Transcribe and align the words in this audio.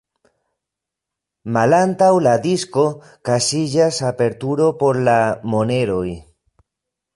Malantaŭ 1.57 2.07
la 2.29 2.33
disko 2.47 2.87
kaŝiĝas 3.31 4.01
aperturo 4.09 4.73
por 4.83 5.03
la 5.11 5.17
moneroj. 5.55 6.11